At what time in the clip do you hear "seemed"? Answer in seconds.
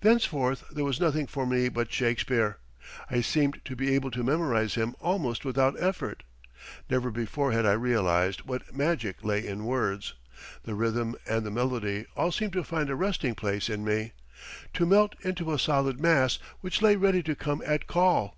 3.20-3.62, 12.32-12.54